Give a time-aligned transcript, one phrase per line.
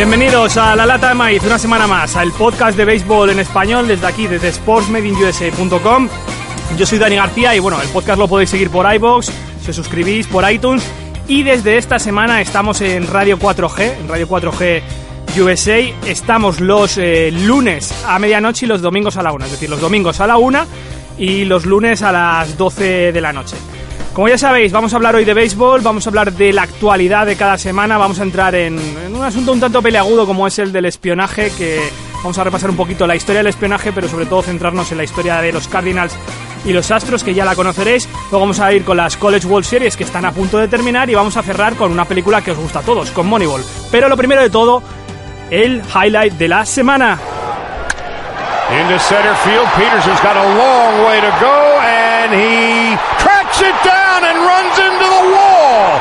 [0.00, 3.86] Bienvenidos a La Lata de Maíz, una semana más, al podcast de béisbol en español
[3.86, 6.08] desde aquí, desde sportsmadeinUSA.com.
[6.78, 9.76] Yo soy Dani García y bueno, el podcast lo podéis seguir por iBox, si os
[9.76, 10.82] suscribís por iTunes
[11.28, 14.82] y desde esta semana estamos en Radio 4G, en Radio 4G
[15.38, 15.80] USA.
[16.06, 19.82] Estamos los eh, lunes a medianoche y los domingos a la una, es decir, los
[19.82, 20.66] domingos a la una
[21.18, 23.56] y los lunes a las 12 de la noche.
[24.20, 27.24] Como ya sabéis, vamos a hablar hoy de béisbol, vamos a hablar de la actualidad
[27.24, 30.58] de cada semana, vamos a entrar en, en, un asunto un tanto peleagudo como es
[30.58, 31.80] el del espionaje, que
[32.16, 35.04] vamos a repasar un poquito la historia del espionaje, pero sobre todo centrarnos en la
[35.04, 36.14] historia de los Cardinals
[36.66, 38.10] y los Astros, que ya la conoceréis.
[38.30, 41.08] Luego vamos a ir con las College World Series, que están a punto de terminar,
[41.08, 43.64] y vamos a cerrar con una película que os gusta a todos, con Moneyball.
[43.90, 44.82] Pero lo primero de todo,
[45.48, 47.18] el highlight de la semana.
[48.82, 53.29] Into center field, Peterson's got a long way to go, and he
[53.60, 56.00] tracks it down and runs into the wall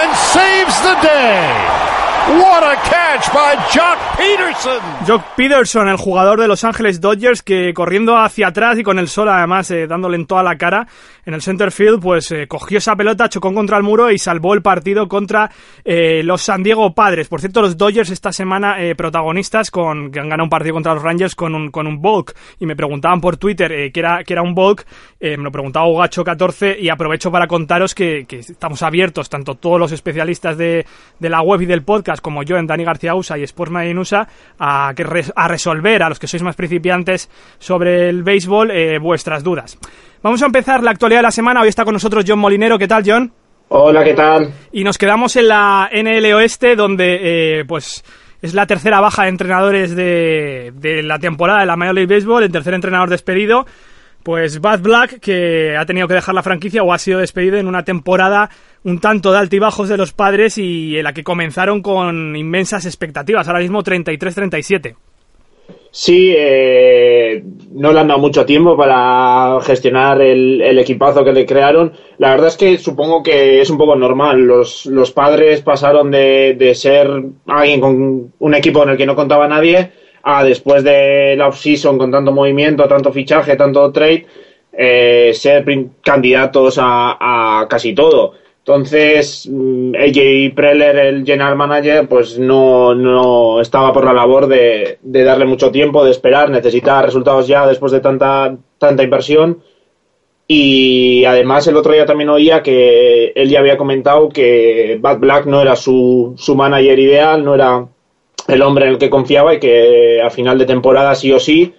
[0.00, 1.88] and saves the day.
[2.28, 4.80] What a catch by Jock Peterson.
[5.06, 9.08] Jock Peterson, el jugador de Los Ángeles Dodgers, que corriendo hacia atrás y con el
[9.08, 10.86] sol además eh, dándole en toda la cara
[11.28, 14.54] en el center field, pues eh, cogió esa pelota, chocó contra el muro y salvó
[14.54, 15.50] el partido contra
[15.84, 17.28] eh, los San Diego Padres.
[17.28, 20.94] Por cierto, los Dodgers esta semana eh, protagonistas con que han ganado un partido contra
[20.94, 24.24] los Rangers con un, con un bulk y me preguntaban por Twitter eh, qué era,
[24.24, 24.86] qué era un bulk,
[25.20, 30.56] me lo preguntaba Ugacho14 y aprovecho para contaros que, estamos abiertos, tanto todos los especialistas
[30.56, 30.86] de,
[31.18, 34.26] de la web y del podcast como yo en Dani García USA y Sportsman USA
[34.58, 39.44] a, que res, a resolver a los que sois más principiantes sobre el béisbol vuestras
[39.44, 39.78] dudas.
[40.22, 41.60] Vamos a empezar la actualidad de la semana.
[41.62, 42.76] Hoy está con nosotros John Molinero.
[42.76, 43.32] ¿Qué tal, John?
[43.68, 44.52] Hola, ¿qué tal?
[44.72, 48.04] Y nos quedamos en la NL Oeste, donde eh, pues
[48.42, 52.42] es la tercera baja de entrenadores de, de, la temporada de la Major League Baseball,
[52.42, 53.66] el tercer entrenador despedido.
[54.24, 57.68] Pues Bud Black, que ha tenido que dejar la franquicia o ha sido despedido en
[57.68, 58.50] una temporada
[58.82, 63.46] un tanto de altibajos de los padres y en la que comenzaron con inmensas expectativas.
[63.46, 64.96] Ahora mismo 33-37.
[65.90, 71.46] Sí, eh, no le han dado mucho tiempo para gestionar el, el, equipazo que le
[71.46, 71.92] crearon.
[72.18, 74.40] La verdad es que supongo que es un poco normal.
[74.40, 77.08] Los, los padres pasaron de, de, ser
[77.46, 79.90] alguien con un equipo en el que no contaba nadie
[80.22, 84.26] a después de la off-season con tanto movimiento, tanto fichaje, tanto trade,
[84.72, 85.64] eh, ser
[86.02, 88.34] candidatos a, a casi todo.
[88.68, 94.98] Entonces, mm, AJ Preller, el general manager, pues no, no estaba por la labor de,
[95.00, 99.62] de, darle mucho tiempo, de esperar, necesita resultados ya después de tanta, tanta inversión.
[100.46, 105.46] Y además el otro día también oía que él ya había comentado que Bad Black
[105.46, 107.86] no era su, su manager ideal, no era
[108.48, 111.72] el hombre en el que confiaba y que a final de temporada sí o sí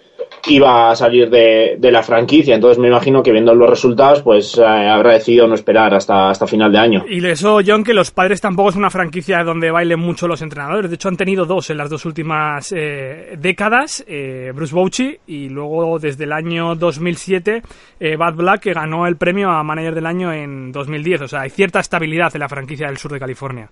[0.47, 2.55] iba a salir de, de, la franquicia.
[2.55, 6.47] Entonces me imagino que viendo los resultados, pues eh, habrá decidido no esperar hasta, hasta
[6.47, 7.05] final de año.
[7.07, 10.89] Y eso, John, que los padres tampoco es una franquicia donde bailen mucho los entrenadores.
[10.89, 15.49] De hecho, han tenido dos en las dos últimas eh, décadas, eh, Bruce Bochy y
[15.49, 17.61] luego desde el año 2007,
[17.99, 21.21] eh, Bad Black, que ganó el premio a Manager del Año en 2010.
[21.21, 23.69] O sea, hay cierta estabilidad en la franquicia del sur de California.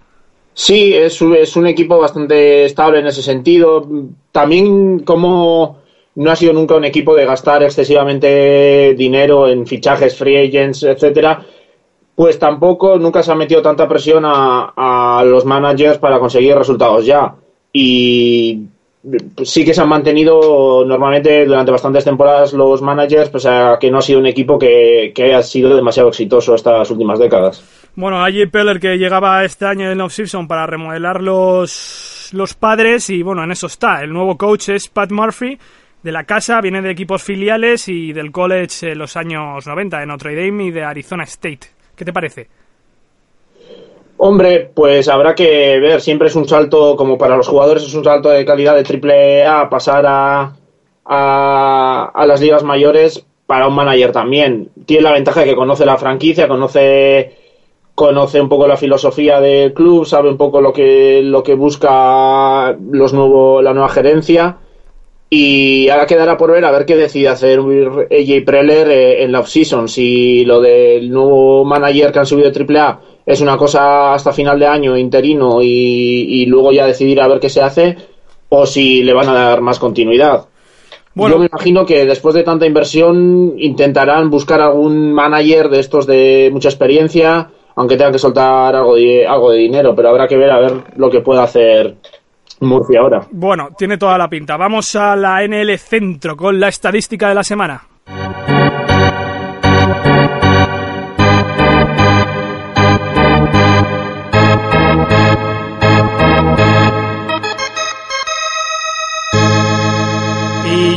[0.53, 3.88] Sí, es, es un equipo bastante estable en ese sentido.
[4.31, 5.77] También como
[6.17, 11.45] no ha sido nunca un equipo de gastar excesivamente dinero en fichajes, free agents, etcétera,
[12.15, 17.06] pues tampoco nunca se ha metido tanta presión a, a los managers para conseguir resultados
[17.06, 17.36] ya.
[17.71, 18.63] Y
[19.44, 24.00] sí que se han mantenido normalmente durante bastantes temporadas los managers, pues a que no
[24.00, 27.63] ha sido un equipo que, que haya sido demasiado exitoso estas últimas décadas.
[27.95, 33.21] Bueno, allí Peller que llegaba este año en off-season para remodelar los, los padres y
[33.21, 34.01] bueno, en eso está.
[34.01, 35.59] El nuevo coach es Pat Murphy
[36.07, 40.06] de la casa, viene de equipos filiales y del college en los años 90 de
[40.06, 41.68] Notre Dame y de Arizona State.
[41.98, 42.48] ¿Qué te parece?
[44.15, 48.06] Hombre, pues habrá que ver, siempre es un salto, como para los jugadores es un
[48.06, 50.54] salto de calidad de triple A pasar a,
[51.04, 54.69] a, las ligas mayores para un manager también.
[54.86, 57.36] Tiene la ventaja de que conoce la franquicia, conoce
[57.95, 62.77] conoce un poco la filosofía del club, sabe un poco lo que lo que busca
[62.92, 64.59] los nuevo, la nueva gerencia
[65.29, 69.41] y ahora quedará por ver a ver qué decide hacer AJ Preller eh, en la
[69.41, 69.89] offseason.
[69.89, 74.57] Si lo del nuevo manager que han subido de AAA es una cosa hasta final
[74.57, 77.97] de año interino y, y luego ya decidir a ver qué se hace
[78.50, 80.45] o si le van a dar más continuidad.
[81.13, 81.35] Bueno.
[81.35, 86.50] Yo me imagino que después de tanta inversión intentarán buscar algún manager de estos de
[86.53, 90.51] mucha experiencia, aunque tengan que soltar algo de, algo de dinero, pero habrá que ver
[90.51, 91.95] a ver lo que puede hacer
[92.62, 93.27] Murcia ahora.
[93.31, 94.57] Bueno, tiene toda la pinta.
[94.57, 97.81] Vamos a la NL Centro con la estadística de la semana.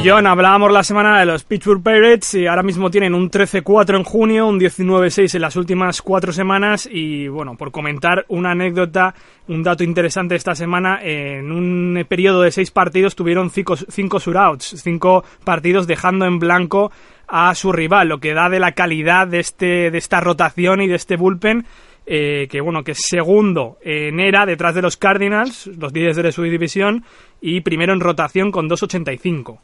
[0.03, 4.03] John, hablábamos la semana de los Pittsburgh Pirates y ahora mismo tienen un 13-4 en
[4.03, 9.15] junio, un 19-6 en las últimas cuatro semanas y bueno, por comentar una anécdota,
[9.49, 14.81] un dato interesante esta semana, en un periodo de seis partidos tuvieron cinco, cinco surouts,
[14.83, 16.91] cinco partidos dejando en blanco
[17.29, 20.89] a su rival, lo que da de la calidad de, este, de esta rotación y
[20.89, 21.67] de este bullpen.
[22.07, 26.33] Eh, que bueno, que es segundo en era detrás de los Cardinals, los líderes de
[26.33, 27.05] su división,
[27.41, 29.59] y primero en rotación con 2.85.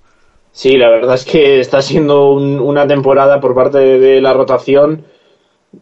[0.57, 5.05] Sí, la verdad es que está siendo una temporada por parte de, la rotación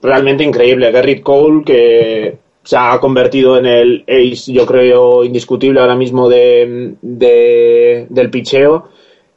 [0.02, 0.90] realmente increíble.
[0.90, 6.96] Garrett Cole, que se ha convertido en el ace, yo creo, indiscutible ahora mismo de,
[7.00, 8.88] del picheo.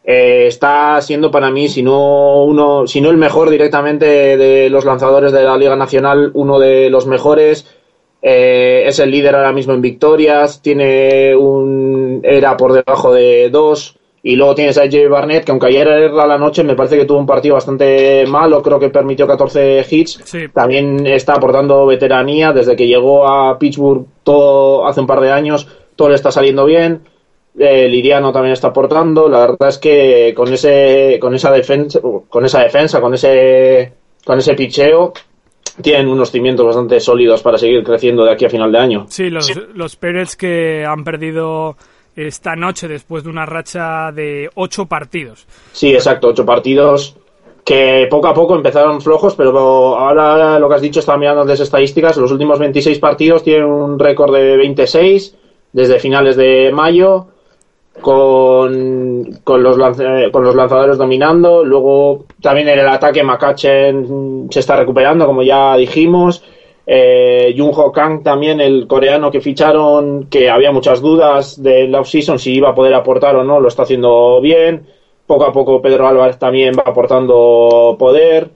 [0.03, 4.85] Eh, está siendo para mí, si no uno, si no el mejor directamente de los
[4.85, 7.67] lanzadores de la Liga Nacional, uno de los mejores.
[8.23, 13.97] Eh, es el líder ahora mismo en victorias, tiene un era por debajo de dos.
[14.23, 17.05] Y luego tienes a Jay Barnett, que aunque ayer era la noche, me parece que
[17.05, 20.23] tuvo un partido bastante malo, creo que permitió 14 hits.
[20.53, 25.67] También está aportando veteranía, desde que llegó a Pittsburgh todo hace un par de años,
[25.95, 27.01] todo le está saliendo bien.
[27.57, 29.29] El Liriano también está aportando.
[29.29, 31.99] La verdad es que con ese, con esa defensa,
[32.29, 33.93] con esa defensa, con ese,
[34.25, 35.13] con ese picheo,
[35.81, 39.05] tienen unos cimientos bastante sólidos para seguir creciendo de aquí a final de año.
[39.09, 41.77] Sí, los, los Pérez que han perdido
[42.17, 45.45] esta noche después de una racha de ocho partidos.
[45.71, 47.15] Sí, exacto, ocho partidos
[47.63, 51.59] que poco a poco empezaron flojos, pero ahora lo que has dicho, está mirando las
[51.59, 55.35] estadísticas, los últimos 26 partidos tienen un récord de 26
[55.73, 57.27] desde finales de mayo,
[57.99, 59.75] con, con, los,
[60.31, 65.75] con los lanzadores dominando, luego también en el ataque Makachen se está recuperando, como ya
[65.75, 66.43] dijimos,
[66.89, 72.53] eh, Jung Kang también, el coreano que ficharon, que había muchas dudas del off-season si
[72.53, 74.87] iba a poder aportar o no, lo está haciendo bien.
[75.25, 78.51] Poco a poco Pedro Álvarez también va aportando poder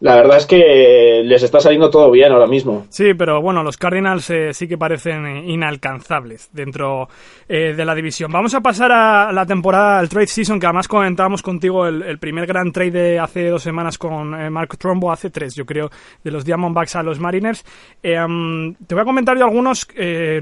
[0.00, 2.86] la verdad es que les está saliendo todo bien ahora mismo.
[2.90, 7.08] Sí, pero bueno, los Cardinals eh, sí que parecen eh, inalcanzables dentro
[7.48, 8.30] eh, de la división.
[8.32, 12.46] Vamos a pasar a la temporada, al trade season, que además comentábamos contigo el, primer
[12.46, 15.90] gran trade de hace dos semanas con Mark Trombo, hace tres, yo creo,
[16.22, 17.64] de los Diamondbacks a los Mariners.
[18.02, 19.86] Um, te voy a comentar yo algunos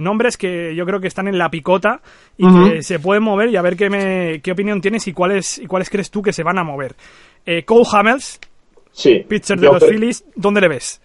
[0.01, 2.01] nombres que yo creo que están en la picota
[2.37, 5.59] y que se pueden mover y a ver qué, me, qué opinión tienes y cuáles,
[5.59, 6.95] y cuáles crees tú que se van a mover.
[7.65, 8.41] Cole Hamels,
[8.93, 9.25] Sí.
[9.27, 11.01] Pitcher de los Phillies, ¿dónde le ves?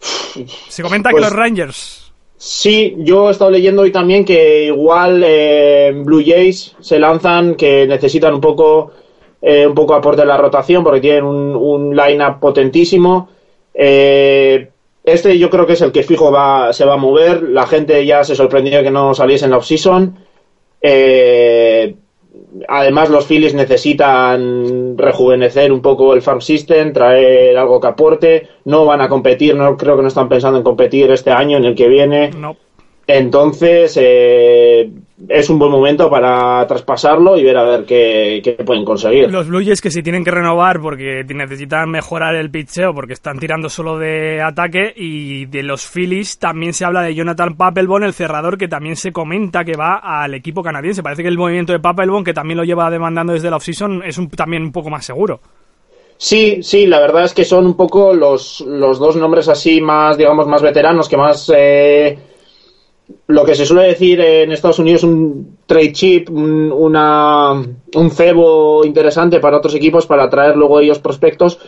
[0.68, 2.12] Se comenta que pues los Rangers.
[2.36, 7.86] Sí, yo he estado leyendo hoy también que igual eh, Blue Jays se lanzan, que
[7.86, 8.90] necesitan un poco
[9.40, 13.28] eh, un poco aporte de la rotación porque tienen un, un line-up potentísimo.
[13.74, 14.68] Eh,
[15.04, 17.42] este yo creo que es el que fijo va, se va a mover.
[17.42, 20.16] La gente ya se sorprendió que no saliese en la off-season.
[20.80, 21.94] Eh,
[22.68, 28.84] además los Phillies necesitan rejuvenecer un poco el farm system, traer algo que aporte, no
[28.84, 31.74] van a competir, no creo que no están pensando en competir este año, en el
[31.74, 32.30] que viene.
[33.06, 34.90] Entonces, eh,
[35.28, 39.30] es un buen momento para traspasarlo y ver a ver qué, pueden conseguir.
[39.30, 43.38] Los Blue Jays que se tienen que renovar porque necesitan mejorar el pitcheo porque están
[43.38, 48.12] tirando solo de ataque y de los Phillies también se habla de Jonathan Papelbon, el
[48.12, 51.02] cerrador que también se comenta que va al equipo canadiense.
[51.02, 54.18] Parece que el movimiento de Papelbon, que también lo lleva demandando desde la offseason, es
[54.18, 55.40] un, también un poco más seguro.
[56.16, 60.16] Sí, sí, la verdad es que son un poco los, los dos nombres así más,
[60.16, 61.52] digamos, más veteranos, que más...
[61.54, 62.18] Eh
[63.26, 68.84] lo que se suele decir en Estados Unidos un trade chip, un, una, un cebo
[68.84, 71.58] interesante para otros equipos para atraer luego ellos prospectos.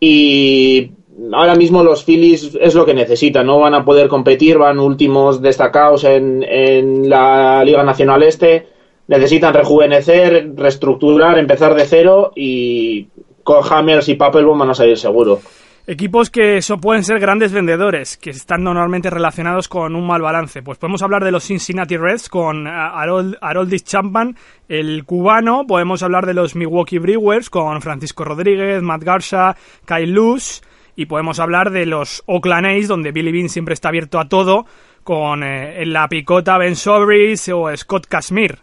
[0.00, 0.90] Y
[1.32, 5.40] ahora mismo los Phillies es lo que necesitan, no van a poder competir, van últimos
[5.40, 8.66] destacados en, en la Liga Nacional Este,
[9.08, 13.08] necesitan rejuvenecer, reestructurar, empezar de cero y
[13.42, 15.40] con Hammers y Papelbon van a salir seguro.
[15.84, 20.62] Equipos que pueden ser grandes vendedores, que están normalmente relacionados con un mal balance.
[20.62, 24.36] Pues podemos hablar de los Cincinnati Reds con Harold, Haroldis Champan,
[24.68, 25.66] el cubano.
[25.66, 30.62] Podemos hablar de los Milwaukee Brewers con Francisco Rodríguez, Matt Garza, Kyle Luz.
[30.94, 34.66] Y podemos hablar de los Oakland A's, donde Billy Bean siempre está abierto a todo,
[35.02, 38.60] con eh, en la picota Ben Sobris o Scott Kashmir.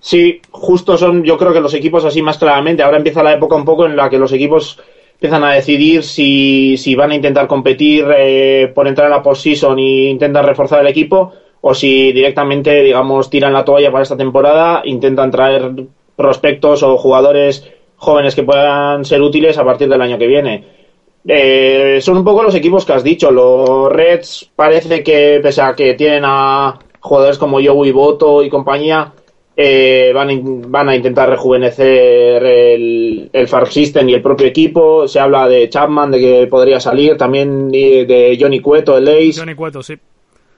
[0.00, 2.82] Sí, justo son yo creo que los equipos así más claramente.
[2.82, 4.80] Ahora empieza la época un poco en la que los equipos
[5.18, 9.76] empiezan a decidir si, si van a intentar competir eh, por entrar a la postseason
[9.80, 14.82] e intentan reforzar el equipo o si directamente, digamos, tiran la toalla para esta temporada,
[14.84, 15.72] intentan traer
[16.14, 20.64] prospectos o jugadores jóvenes que puedan ser útiles a partir del año que viene.
[21.26, 23.32] Eh, son un poco los equipos que has dicho.
[23.32, 29.12] Los Reds parece que, pese a que tienen a jugadores como Joey Boto y compañía,
[29.60, 35.08] eh, van, van, a intentar rejuvenecer el, el Farm System y el propio equipo.
[35.08, 39.40] Se habla de Chapman, de que podría salir, también de Johnny Cueto, el Ace.
[39.40, 39.94] Johnny Cueto, sí.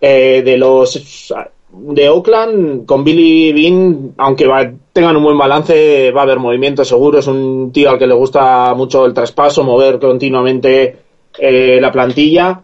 [0.02, 1.32] Eh, de los
[1.72, 4.46] de Oakland, con Billy Bean, aunque
[4.92, 7.20] tengan un buen balance, va a haber movimiento seguro.
[7.20, 10.96] Es un tío al que le gusta mucho el traspaso, mover continuamente
[11.38, 12.60] eh, la plantilla.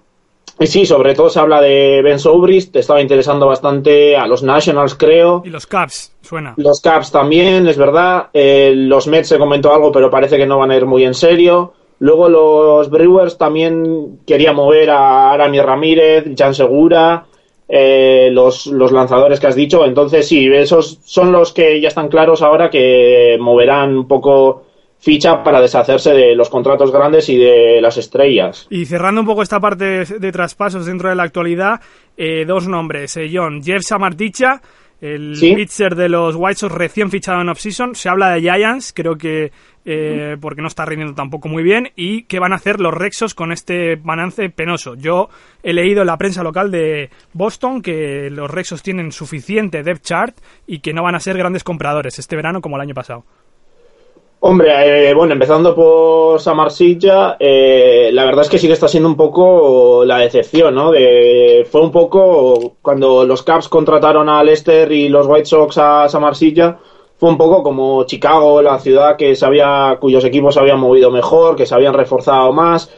[0.58, 4.42] Y sí, sobre todo se habla de Ben Sobris, te estaba interesando bastante a los
[4.42, 5.42] Nationals, creo.
[5.44, 6.54] Y los Caps, suena.
[6.56, 8.28] Los Caps también, es verdad.
[8.32, 11.12] Eh, los Mets se comentó algo, pero parece que no van a ir muy en
[11.12, 11.74] serio.
[11.98, 17.26] Luego los Brewers también quería mover a Arami Ramírez, Jan Segura,
[17.68, 19.84] eh, los, los lanzadores que has dicho.
[19.84, 24.65] Entonces sí, esos son los que ya están claros ahora que moverán un poco
[25.06, 28.66] ficha para deshacerse de los contratos grandes y de las estrellas.
[28.70, 31.80] Y cerrando un poco esta parte de, traspasos dentro de la actualidad,
[32.16, 34.60] eh, dos nombres, eh, John, Jeff Samarticha,
[35.00, 39.16] el pitcher de los White Sox recién fichado en offseason, se habla de Giants, creo
[39.16, 39.52] que
[39.84, 43.32] eh, porque no está rindiendo tampoco muy bien, y qué van a hacer los Rexos
[43.34, 44.96] con este balance penoso.
[44.96, 45.28] Yo
[45.62, 50.36] he leído en la prensa local de Boston que los Rexos tienen suficiente depth chart
[50.66, 53.24] y que no van a ser grandes compradores este verano como el año pasado.
[54.38, 59.08] Hombre, eh, bueno, empezando por Samarsilla, eh, la verdad es que sí que está siendo
[59.08, 60.92] un poco la decepción, ¿no?
[60.92, 66.08] De, fue un poco cuando los Caps contrataron a Lester y los White Sox a
[66.08, 66.78] Samarsilla,
[67.16, 71.10] fue un poco como Chicago, la ciudad que se había, cuyos equipos se habían movido
[71.10, 72.92] mejor, que se habían reforzado más,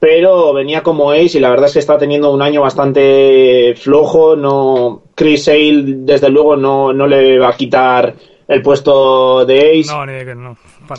[0.00, 4.34] pero venía como Ace y la verdad es que está teniendo un año bastante flojo.
[4.34, 8.14] No, Chris Sale, desde luego, no, no le va a quitar
[8.50, 9.92] el puesto de Ace.
[9.92, 10.56] No, ni que no.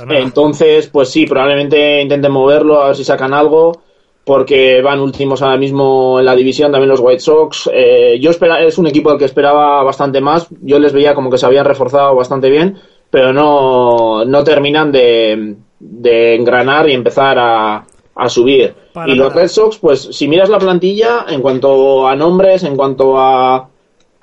[0.10, 3.82] Entonces, pues sí, probablemente intenten moverlo a ver si sacan algo,
[4.24, 7.70] porque van últimos ahora mismo en la división también los White Sox.
[7.74, 10.48] Eh, yo espera, es un equipo al que esperaba bastante más.
[10.62, 12.78] Yo les veía como que se habían reforzado bastante bien,
[13.10, 17.84] pero no, no terminan de, de engranar y empezar a,
[18.16, 18.74] a subir.
[19.08, 23.18] y los Red Sox, pues si miras la plantilla, en cuanto a nombres, en cuanto
[23.18, 23.71] a,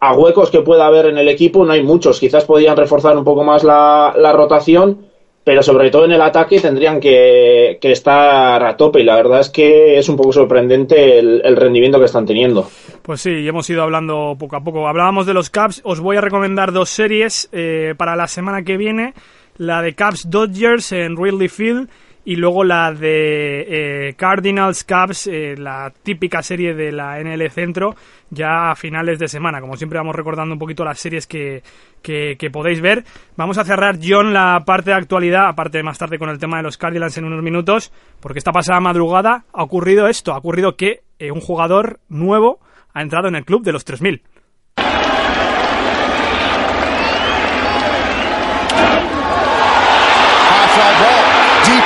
[0.00, 2.20] a huecos que pueda haber en el equipo, no hay muchos.
[2.20, 5.08] Quizás podrían reforzar un poco más la, la rotación
[5.48, 9.48] pero sobre todo en el ataque tendrían que, estar a tope y la verdad es
[9.48, 12.68] que es un poco sorprendente el, rendimiento que están teniendo.
[13.00, 14.86] Pues sí, hemos ido hablando poco a poco.
[14.86, 18.76] Hablábamos de los Caps, os voy a recomendar dos series eh, para la semana que
[18.76, 19.14] viene,
[19.56, 21.88] la de Caps Dodgers en Wrigley Field
[22.28, 27.94] y luego la de eh, Cardinals Cubs, eh, la típica serie de la NL Centro,
[28.28, 29.62] ya a finales de semana.
[29.62, 31.62] Como siempre vamos recordando un poquito las series que,
[32.02, 33.02] que, podéis ver.
[33.38, 36.64] Vamos a cerrar, John, la parte de actualidad, aparte más tarde con el tema de
[36.64, 41.00] los Cardinals en unos minutos, porque esta pasada madrugada ha ocurrido esto, ha ocurrido que
[41.18, 42.60] eh, un jugador nuevo
[42.92, 44.20] ha entrado en el club de los 3000.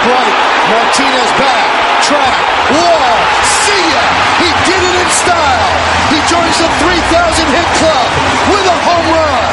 [0.03, 2.35] Martinez back, track,
[2.75, 4.07] wall, see ya!
[4.43, 5.71] He did it in style!
[6.11, 8.09] He joins the 3000 hit club
[8.51, 9.53] with a home run!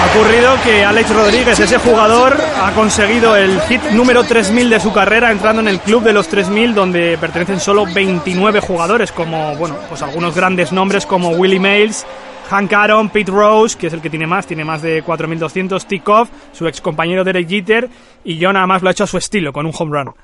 [0.00, 4.92] Ha ocurrido que Alex Rodríguez, ese jugador, ha conseguido el hit número 3000 de su
[4.92, 9.76] carrera entrando en el club de los 3000 donde pertenecen solo 29 jugadores como, bueno,
[9.90, 12.06] pues algunos grandes nombres como Willie Mails,
[12.52, 16.28] Hank Aaron, Pete Rose, que es el que tiene más, tiene más de 4.200, Tikoff,
[16.52, 17.88] su ex compañero Derek Jeter,
[18.24, 20.14] y yo nada más lo ha hecho a su estilo, con un home run.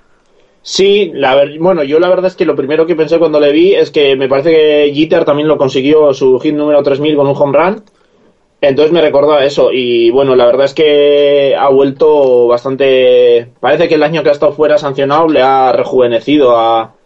[0.60, 3.74] Sí, la bueno, yo la verdad es que lo primero que pensé cuando le vi
[3.74, 7.34] es que me parece que Jeter también lo consiguió su hit número 3000 con un
[7.34, 7.84] home run.
[8.60, 13.52] Entonces me recordaba eso y bueno, la verdad es que ha vuelto bastante...
[13.58, 16.97] Parece que el año que ha estado fuera sancionado le ha rejuvenecido a,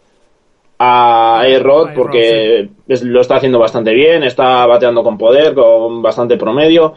[0.85, 6.37] a A-Rod, porque es- lo está haciendo bastante bien, está bateando con poder, con bastante
[6.37, 6.95] promedio.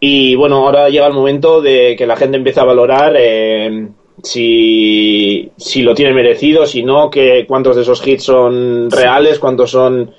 [0.00, 3.88] Y bueno, ahora llega el momento de que la gente empiece a valorar eh,
[4.22, 9.70] si, si lo tiene merecido, si no, que cuántos de esos hits son reales, cuántos
[9.70, 10.10] son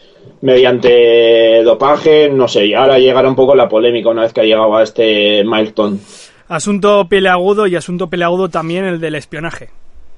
[0.42, 2.66] mediante dopaje, no sé.
[2.66, 6.00] Y ahora llegará un poco la polémica una vez que ha llegado a este milestone.
[6.48, 9.70] Asunto peleagudo y asunto peleagudo también el del espionaje.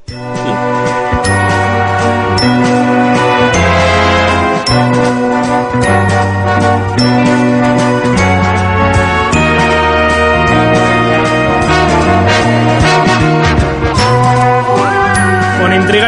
[0.08, 1.07] Con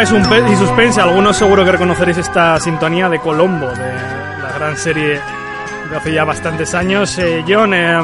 [0.01, 3.93] y suspe- y suspense, algunos seguro que reconoceréis esta sintonía de Colombo, de
[4.43, 5.19] la gran serie
[5.89, 7.17] de hace ya bastantes años.
[7.19, 7.97] Eh, John, eh,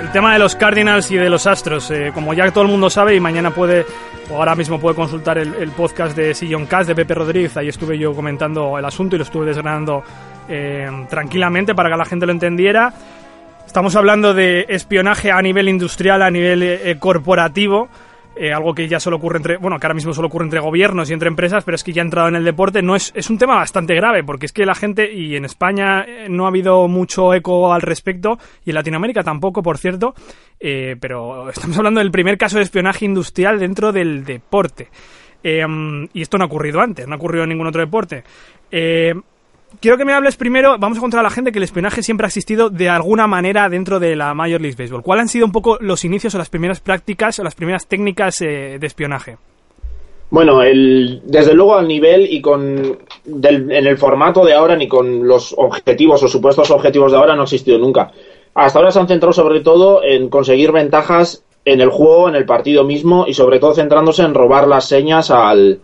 [0.00, 2.88] el tema de los Cardinals y de los Astros, eh, como ya todo el mundo
[2.88, 3.84] sabe, y mañana puede,
[4.30, 7.68] o ahora mismo puede consultar el, el podcast de Sillon Cast de Pepe Rodríguez, ahí
[7.68, 10.04] estuve yo comentando el asunto y lo estuve desgranando
[10.48, 12.92] eh, tranquilamente para que la gente lo entendiera.
[13.66, 17.88] Estamos hablando de espionaje a nivel industrial, a nivel eh, corporativo,
[18.34, 21.10] eh, algo que ya solo ocurre entre, bueno, que ahora mismo solo ocurre entre gobiernos
[21.10, 23.28] y entre empresas, pero es que ya ha entrado en el deporte, no es, es
[23.28, 26.88] un tema bastante grave, porque es que la gente, y en España no ha habido
[26.88, 30.14] mucho eco al respecto, y en Latinoamérica tampoco, por cierto,
[30.58, 34.88] pero estamos hablando del primer caso de espionaje industrial dentro del deporte.
[35.42, 38.24] Y esto no ha ocurrido antes, no ha ocurrido en ningún otro deporte.
[39.80, 42.24] Quiero que me hables primero, vamos a contar a la gente que el espionaje siempre
[42.24, 45.02] ha existido de alguna manera dentro de la Major League Baseball.
[45.02, 48.40] ¿Cuáles han sido un poco los inicios o las primeras prácticas o las primeras técnicas
[48.40, 49.36] eh, de espionaje?
[50.30, 55.26] Bueno, el, desde luego al nivel y con en el formato de ahora ni con
[55.26, 58.10] los objetivos o supuestos objetivos de ahora no ha existido nunca.
[58.54, 62.46] Hasta ahora se han centrado sobre todo en conseguir ventajas en el juego, en el
[62.46, 65.80] partido mismo y sobre todo centrándose en robar las señas al,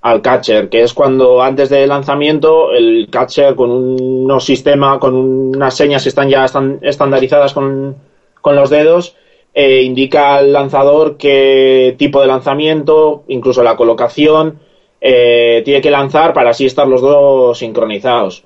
[0.00, 5.14] al catcher, que es cuando antes del lanzamiento el catcher con un no sistema, con
[5.14, 6.46] unas señas que están ya
[6.82, 7.96] estandarizadas con,
[8.40, 9.16] con los dedos,
[9.54, 14.60] eh, indica al lanzador qué tipo de lanzamiento, incluso la colocación,
[15.00, 18.44] eh, tiene que lanzar para así estar los dos sincronizados.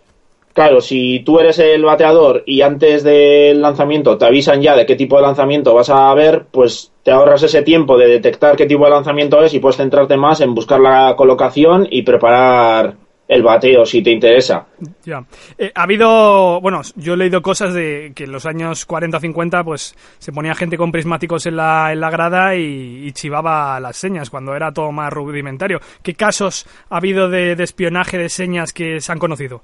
[0.53, 4.97] Claro, si tú eres el bateador y antes del lanzamiento te avisan ya de qué
[4.97, 8.85] tipo de lanzamiento vas a ver, pues te ahorras ese tiempo de detectar qué tipo
[8.85, 12.97] de lanzamiento es y puedes centrarte más en buscar la colocación y preparar
[13.29, 14.67] el bateo si te interesa.
[15.05, 15.25] Ya.
[15.57, 19.97] Eh, ha habido, bueno, yo he leído cosas de que en los años 40-50 pues
[20.19, 24.55] se ponía gente con prismáticos en la, en la grada y, chivaba las señas cuando
[24.55, 25.81] era todo más rudimentario.
[26.03, 29.63] ¿Qué casos ha habido de espionaje de señas que se han conocido?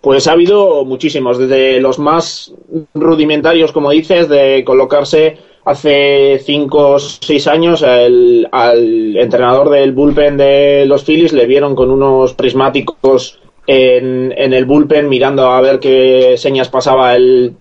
[0.00, 2.54] Pues ha habido muchísimos, desde los más
[2.94, 10.38] rudimentarios, como dices, de colocarse hace 5 o 6 años el- al entrenador del bullpen
[10.38, 15.78] de los Phillies le vieron con unos prismáticos en, en el bullpen mirando a ver
[15.78, 17.54] qué señas pasaba el,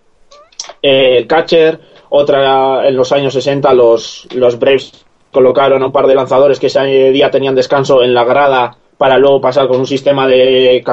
[0.82, 1.80] el catcher.
[2.10, 6.68] Otra en los años 60 los, los Braves colocaron a un par de lanzadores que
[6.68, 10.84] ese día tenían descanso en la grada para luego pasar con un sistema de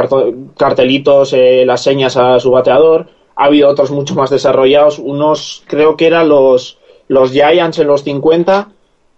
[0.57, 3.09] cartelitos eh, las señas a su bateador.
[3.35, 5.01] Ha habido otros mucho más desarrollados.
[5.01, 8.69] Unos creo que eran los, los Giants en los 50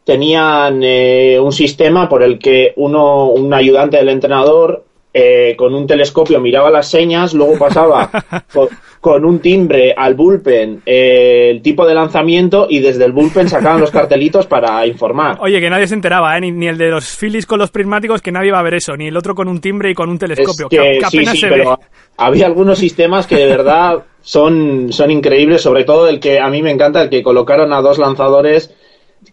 [0.05, 4.87] tenían eh, un sistema por el que uno, un ayudante del entrenador
[5.21, 8.09] eh, con un telescopio miraba las señas, luego pasaba
[8.53, 8.69] con,
[9.01, 13.81] con un timbre al bullpen eh, el tipo de lanzamiento y desde el bullpen sacaban
[13.81, 15.37] los cartelitos para informar.
[15.41, 16.41] Oye, que nadie se enteraba, ¿eh?
[16.41, 18.97] ni, ni el de los Phillies con los prismáticos, que nadie va a ver eso,
[18.97, 21.17] ni el otro con un timbre y con un Es telescopio, que, que, que sí,
[21.19, 21.85] apenas sí, se pero ve.
[22.17, 26.63] había algunos sistemas que de verdad son, son increíbles, sobre todo el que a mí
[26.63, 28.73] me encanta, el que colocaron a dos lanzadores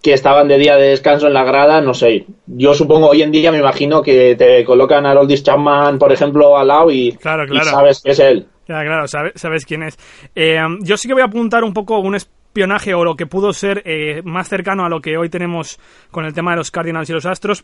[0.01, 2.25] que estaban de día de descanso en la grada, no sé.
[2.47, 6.57] Yo supongo hoy en día me imagino que te colocan a Oldis Chapman, por ejemplo,
[6.57, 7.65] al lado y, Claro, y claro.
[7.71, 8.47] sabes que es él.
[8.67, 9.97] Ya, claro, sabe- sabes quién es.
[10.35, 13.53] Eh, yo sí que voy a apuntar un poco un espionaje o lo que pudo
[13.53, 15.79] ser eh, más cercano a lo que hoy tenemos
[16.11, 17.63] con el tema de los Cardinals y los Astros.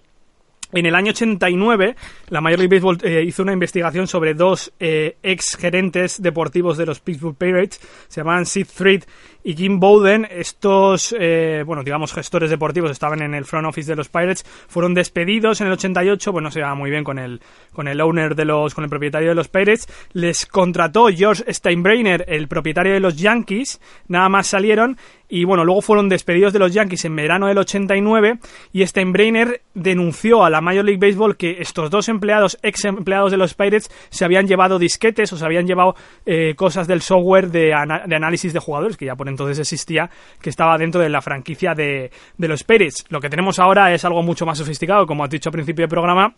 [0.74, 1.96] En el año 89,
[2.30, 6.86] la Major League Baseball eh, hizo una investigación sobre dos eh, ex gerentes deportivos de
[6.86, 9.02] los Pittsburgh Pirates, se llamaban Sid Thread
[9.44, 10.28] y Jim Bowden.
[10.30, 14.94] Estos, eh, bueno, digamos, gestores deportivos estaban en el front office de los Pirates, fueron
[14.94, 17.42] despedidos en el 88, pues no se va muy bien con el,
[17.74, 19.88] con el owner de los, con el propietario de los Pirates.
[20.14, 24.98] Les contrató George Steinbrenner, el propietario de los Yankees, nada más salieron
[25.32, 28.40] y bueno, luego fueron despedidos de los Yankees en verano del 89
[28.74, 33.38] y Steinbrenner denunció a la Major League Baseball que estos dos empleados, ex empleados de
[33.38, 37.74] los Pirates, se habían llevado disquetes o se habían llevado eh, cosas del software de,
[38.08, 40.10] de análisis de jugadores, que ya por entonces existía,
[40.42, 43.06] que estaba dentro de la franquicia de, de los Pirates.
[43.10, 45.90] Lo que tenemos ahora es algo mucho más sofisticado, como has dicho al principio del
[45.90, 46.36] programa,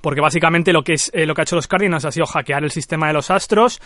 [0.00, 2.64] porque básicamente lo que, es, eh, lo que ha hecho los Cardinals ha sido hackear
[2.64, 3.80] el sistema de los Astros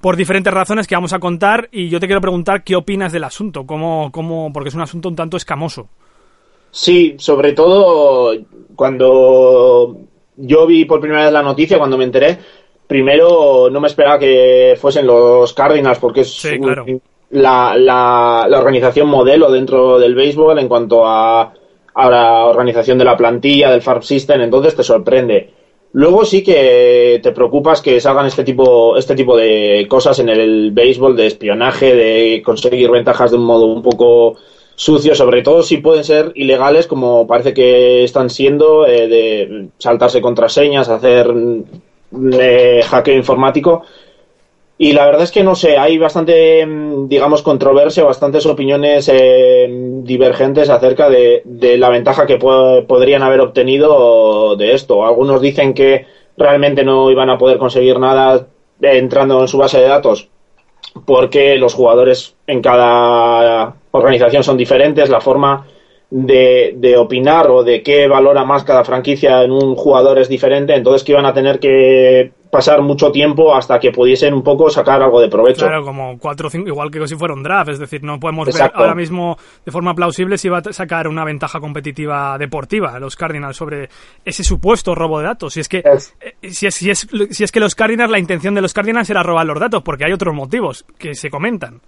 [0.00, 3.24] por diferentes razones que vamos a contar y yo te quiero preguntar qué opinas del
[3.24, 5.88] asunto, cómo, cómo, porque es un asunto un tanto escamoso.
[6.70, 8.34] Sí, sobre todo
[8.74, 9.96] cuando
[10.36, 12.38] yo vi por primera vez la noticia, cuando me enteré,
[12.86, 16.84] primero no me esperaba que fuesen los Cardinals porque es Sí, claro.
[17.30, 21.52] La, la, organización modelo dentro del béisbol en cuanto a,
[21.94, 25.50] a la organización de la plantilla, del farm system, entonces te sorprende.
[25.92, 30.70] Luego sí que te preocupas que salgan este tipo, este tipo de cosas en el
[30.72, 34.36] béisbol, de espionaje, de conseguir ventajas de un modo un poco
[34.74, 40.20] sucio, sobre todo si pueden ser ilegales, como parece que están siendo, eh, de saltarse
[40.20, 41.32] contraseñas, hacer
[42.32, 43.82] eh, hackeo informático.
[44.78, 49.66] Y la verdad es que no sé, hay bastante, mm, digamos, controversia, bastantes opiniones eh,
[50.02, 55.06] divergentes acerca de, de la ventaja que po- podrían haber obtenido de esto.
[55.06, 56.04] Algunos dicen que
[56.36, 58.48] realmente no iban a poder conseguir nada
[58.82, 60.28] eh, entrando en su base de datos
[61.04, 65.66] porque los jugadores en cada organización son diferentes, la forma
[66.10, 70.74] de, de opinar o de qué valora más cada franquicia en un jugador es diferente,
[70.74, 75.02] entonces que iban a tener que pasar mucho tiempo hasta que pudiesen un poco sacar
[75.02, 75.66] algo de provecho.
[75.66, 78.46] Claro, como cuatro o cinco, igual que si fuera un draft, es decir, no podemos
[78.48, 78.78] Exacto.
[78.78, 83.16] ver ahora mismo de forma plausible si va a sacar una ventaja competitiva deportiva los
[83.16, 83.88] Cardinals sobre
[84.24, 85.54] ese supuesto robo de datos.
[85.54, 88.20] Si es que, Es- eh, si es, si es, si es que los Cardinals, la
[88.20, 91.80] intención de los Cardinals era robar los datos, porque hay otros motivos que se comentan.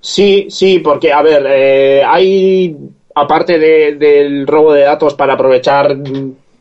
[0.00, 2.74] Sí, sí, porque, a ver, eh, hay,
[3.20, 5.96] aparte de- del robo de datos para aprovechar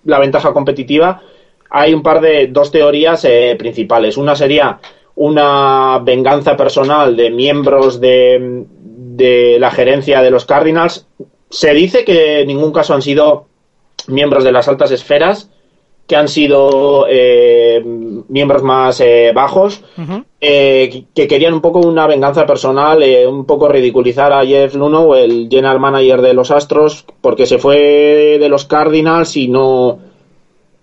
[0.05, 1.21] la ventaja competitiva,
[1.69, 4.17] hay un par de dos teorías eh, principales.
[4.17, 4.79] Una sería
[5.15, 11.07] una venganza personal de miembros de, de la gerencia de los Cardinals.
[11.49, 13.47] Se dice que en ningún caso han sido
[14.07, 15.49] miembros de las altas esferas,
[16.07, 17.83] que han sido eh,
[18.29, 19.81] miembros más eh, bajos,
[20.39, 24.73] eh, que- que querían un poco una venganza personal, eh, un poco ridiculizar a Jeff
[24.75, 29.99] Luno, el general manager de los Astros, porque se fue de los Cardinals y no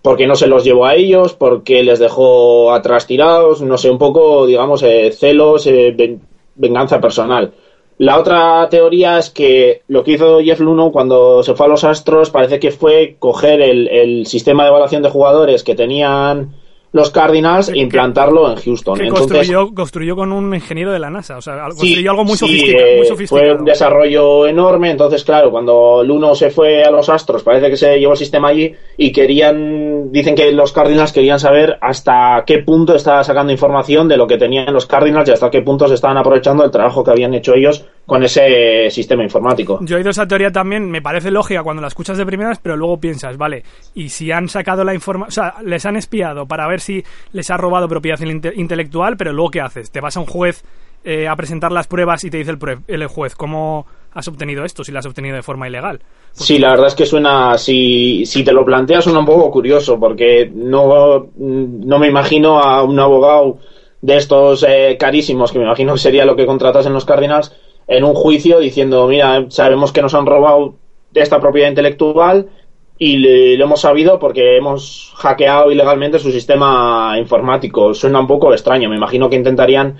[0.01, 3.97] porque no se los llevó a ellos, porque les dejó atrás tirados, no sé, un
[3.97, 6.21] poco, digamos, eh, celos, eh, ven-
[6.53, 7.51] venganza personal.
[7.97, 11.85] La otra teoría es que lo que hizo Jeff Luno cuando se fue a los
[11.85, 16.55] Astros parece que fue coger el, el sistema de evaluación de jugadores que tenían
[16.95, 18.97] los Cardinals e implantarlo en Houston.
[18.97, 22.23] Que Entonces, construyó, construyó con un ingeniero de la NASA, o sea, Sí, construyó algo
[22.23, 23.55] muy, sí, eh, muy Fue sofisticado.
[23.57, 27.99] un desarrollo enorme, entonces claro, cuando Luno se fue a los Astros, parece que se
[27.99, 32.95] llevó el sistema allí y querían, dicen que los Cardinals querían saber hasta qué punto
[32.95, 36.17] estaba sacando información de lo que tenían los Cardinals y hasta qué punto se estaban
[36.17, 39.79] aprovechando del trabajo que habían hecho ellos con ese sistema informático.
[39.81, 42.77] Yo he oído esa teoría también, me parece lógica cuando la escuchas de primeras, pero
[42.77, 46.67] luego piensas, vale, y si han sacado la información, o sea, les han espiado para
[46.67, 49.91] ver si les ha robado propiedad inte- intelectual, pero luego ¿qué haces?
[49.91, 50.63] Te vas a un juez
[51.03, 54.83] eh, a presentar las pruebas y te dice el, el juez, ¿cómo has obtenido esto
[54.83, 55.99] si lo has obtenido de forma ilegal?
[56.31, 59.99] Sí, la verdad es que suena, si, si te lo planteas, suena un poco curioso,
[59.99, 63.59] porque no, no me imagino a un abogado
[64.01, 67.55] de estos eh, carísimos, que me imagino que sería lo que contratas en los Cardinals,
[67.87, 70.75] en un juicio diciendo, mira, sabemos que nos han robado
[71.13, 72.47] esta propiedad intelectual
[72.97, 77.93] y lo hemos sabido porque hemos hackeado ilegalmente su sistema informático.
[77.93, 79.97] Suena un poco extraño, me imagino que intentarían,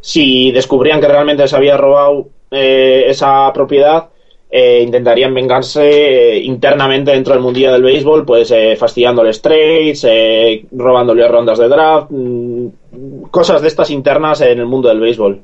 [0.00, 4.10] si descubrían que realmente se había robado eh, esa propiedad,
[4.48, 11.26] eh, intentarían vengarse eh, internamente dentro del mundillo del béisbol, pues fastidiándoles trades, eh, robándole
[11.26, 12.66] rondas de draft, mm,
[13.30, 15.42] cosas de estas internas en el mundo del béisbol.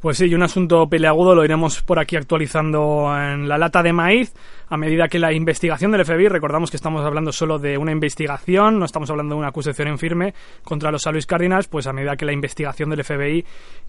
[0.00, 3.92] Pues sí, y un asunto peleagudo lo iremos por aquí actualizando en la lata de
[3.92, 4.34] maíz
[4.68, 8.78] a medida que la investigación del FBI, recordamos que estamos hablando solo de una investigación,
[8.78, 11.04] no estamos hablando de una acusación en firme contra los.
[11.04, 13.44] Louis Cardinals, pues a medida que la investigación del FBI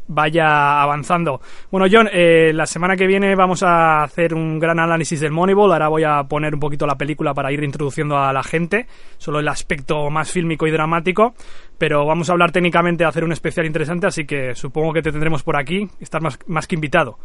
[0.07, 1.41] vaya avanzando.
[1.71, 5.71] Bueno, John, eh, la semana que viene vamos a hacer un gran análisis del Moneyball,
[5.71, 9.39] ahora voy a poner un poquito la película para ir introduciendo a la gente, solo
[9.39, 11.33] el aspecto más fílmico y dramático,
[11.77, 15.11] pero vamos a hablar técnicamente, a hacer un especial interesante, así que supongo que te
[15.11, 17.17] tendremos por aquí, estás más que invitado.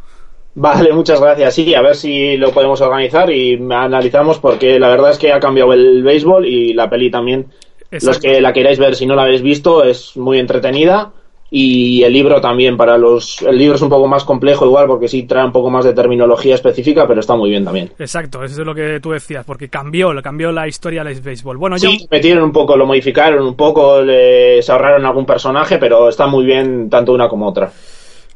[0.53, 1.53] Vale, muchas gracias.
[1.55, 5.39] Sí, a ver si lo podemos organizar y analizamos porque la verdad es que ha
[5.39, 7.47] cambiado el béisbol y la peli también.
[7.89, 8.07] Exacto.
[8.07, 11.11] Los que la queráis ver, si no la habéis visto, es muy entretenida
[11.53, 15.09] y el libro también para los el libro es un poco más complejo igual porque
[15.09, 17.91] sí trae un poco más de terminología específica, pero está muy bien también.
[17.99, 21.57] Exacto, eso es lo que tú decías, porque cambió, cambió la historia del béisbol.
[21.57, 26.07] Bueno, Sí, metieron un poco, lo modificaron un poco, le- se ahorraron algún personaje, pero
[26.07, 27.69] está muy bien tanto una como otra.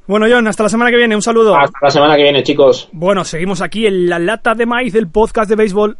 [0.07, 1.55] Bueno, John, hasta la semana que viene, un saludo.
[1.55, 2.89] Hasta la semana que viene, chicos.
[2.91, 5.97] Bueno, seguimos aquí en la lata de maíz del podcast de béisbol.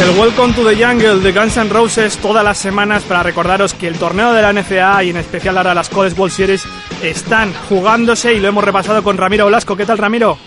[0.00, 3.88] El Welcome to the Jungle de Guns N' Roses todas las semanas para recordaros que
[3.88, 6.64] el torneo de la NCAA y en especial ahora las College World Series
[7.02, 9.76] están jugándose y lo hemos repasado con Ramiro Olasco.
[9.76, 10.38] ¿Qué tal, Ramiro?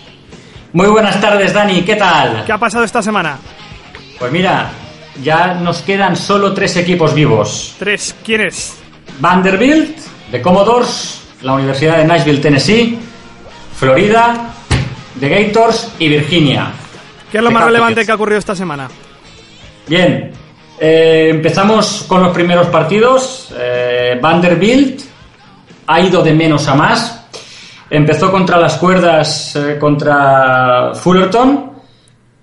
[0.72, 1.82] Muy buenas tardes, Dani.
[1.82, 2.44] ¿Qué tal?
[2.46, 3.38] ¿Qué ha pasado esta semana?
[4.18, 4.70] Pues mira,
[5.22, 7.74] ya nos quedan solo tres equipos vivos.
[7.78, 8.16] ¿Tres?
[8.24, 8.78] ¿Quiénes?
[9.20, 9.98] Vanderbilt,
[10.30, 12.98] de Commodores, la Universidad de Nashville, Tennessee,
[13.76, 14.54] Florida,
[15.16, 16.72] de Gators y Virginia.
[17.30, 18.88] ¿Qué es lo más relevante que ha ocurrido esta semana?
[19.86, 20.32] Bien,
[20.78, 23.54] eh, empezamos con los primeros partidos.
[23.56, 25.02] Eh, Vanderbilt
[25.86, 27.26] ha ido de menos a más.
[27.90, 31.72] Empezó contra las cuerdas eh, contra Fullerton,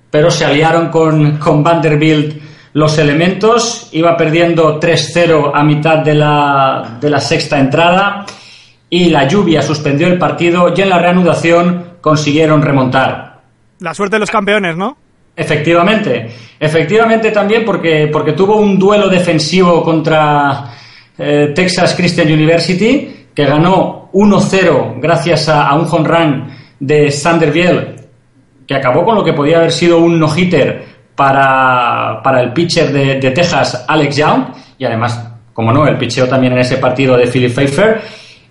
[0.10, 2.42] pero se aliaron con, con Vanderbilt
[2.74, 3.90] los elementos.
[3.92, 8.26] Iba perdiendo 3-0 a mitad de la, de la sexta entrada
[8.90, 13.42] y la lluvia suspendió el partido y en la reanudación consiguieron remontar.
[13.80, 14.98] La suerte de los campeones, ¿no?
[15.40, 20.66] Efectivamente, efectivamente también porque, porque tuvo un duelo defensivo contra
[21.18, 26.48] eh, Texas Christian University que ganó 1-0 gracias a, un home run
[26.78, 27.96] de Sander Biel
[28.68, 30.84] que acabó con lo que podía haber sido un no-hitter
[31.16, 34.44] para, para, el pitcher de, de, Texas, Alex Young,
[34.78, 38.02] y además, como no, el pitcheo también en ese partido de Philip Pfeiffer,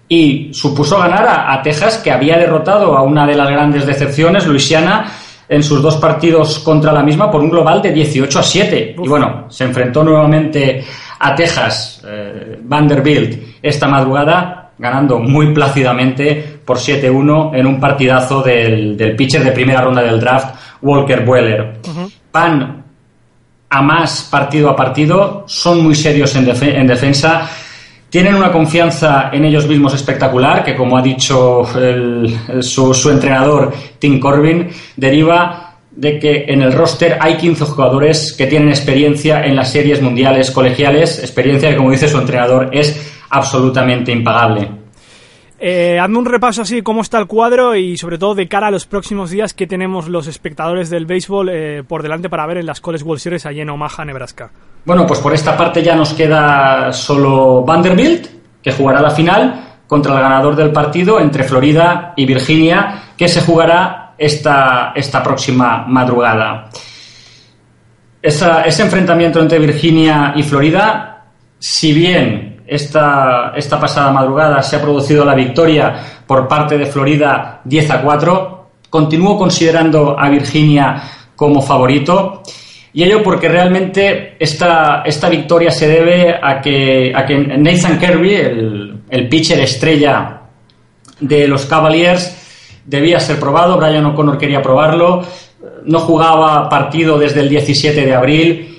[0.09, 4.46] y supuso ganar a, a Texas, que había derrotado a una de las grandes decepciones,
[4.46, 5.07] Luisiana,
[5.49, 8.95] en sus dos partidos contra la misma por un global de 18 a 7.
[8.99, 9.07] Uf.
[9.07, 10.85] Y bueno, se enfrentó nuevamente
[11.19, 18.97] a Texas, eh, Vanderbilt, esta madrugada, ganando muy plácidamente por 7-1 en un partidazo del,
[18.97, 21.79] del, pitcher de primera ronda del draft, Walker Bueller.
[21.85, 22.13] Uh -huh.
[22.33, 22.85] Van
[23.71, 27.49] a más partido a partido, son muy serios en, def en defensa
[28.11, 31.66] tienen una confianza en ellos mismos espectacular, que como ha dicho
[32.61, 38.47] su, su, entrenador Tim Corbin, deriva de que en el roster hay 15 jugadores que
[38.47, 44.12] tienen experiencia en las series mundiales colegiales, experiencia que como dice su entrenador es absolutamente
[44.12, 44.78] impagable.
[45.61, 48.71] Eh, hazme un repaso así cómo está el cuadro y sobre todo de cara a
[48.71, 52.66] los próximos días que tenemos los espectadores del béisbol eh, por delante para ver en
[52.66, 54.51] las College World Series allí en Omaha, Nebraska.
[54.85, 58.29] Bueno, pues por esta parte ya nos queda solo Vanderbilt,
[58.62, 63.40] que jugará la final contra el ganador del partido entre Florida y Virginia, que se
[63.40, 66.71] jugará esta, esta próxima madrugada.
[68.23, 71.25] Ese enfrentamiento entre Virginia y Florida,
[71.59, 77.63] si bien esta, esta pasada madrugada se ha producido la victoria por parte de Florida
[77.65, 81.03] 10 a 4, continúo considerando a Virginia
[81.35, 82.43] como favorito.
[82.93, 88.35] Y ello porque realmente esta, esta victoria se debe a que, a que Nathan Kirby,
[88.35, 90.41] el, el pitcher estrella
[91.21, 93.79] de los Cavaliers, debía ser probado.
[93.79, 95.23] Brian O'Connor quería probarlo.
[95.85, 98.79] No jugaba partido desde el 17 de abril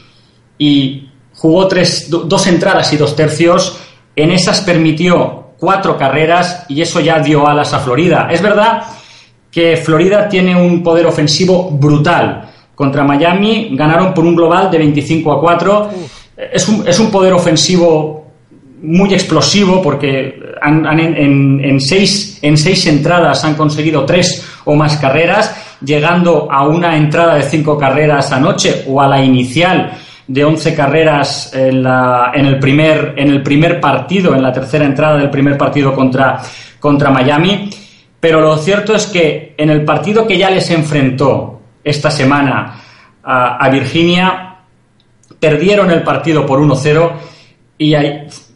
[0.58, 1.09] y
[1.40, 3.80] jugó tres, dos entradas y dos tercios.
[4.16, 8.28] En esas permitió cuatro carreras y eso ya dio alas a Florida.
[8.30, 8.84] Es verdad
[9.50, 15.32] que Florida tiene un poder ofensivo brutal contra Miami ganaron por un global de 25
[15.32, 15.90] a 4.
[16.52, 18.28] Es un, es un, poder ofensivo
[18.82, 24.76] muy explosivo porque han, han en, en, seis, en seis entradas han conseguido tres o
[24.76, 29.98] más carreras, llegando a una entrada de cinco carreras anoche o a la inicial
[30.30, 31.88] de 11 carreras en,
[32.46, 36.40] el primer, en el primer partido, en la tercera entrada del primer partido contra,
[36.80, 37.68] contra Miami.
[38.20, 42.80] Pero lo cierto es que en el partido que ya les enfrentó esta semana
[43.24, 44.58] a, Virginia,
[45.40, 47.12] perdieron el partido por 1-0
[47.80, 47.96] y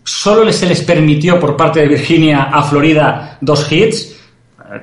[0.03, 4.15] solo se les permitió por parte de Virginia a Florida dos hits,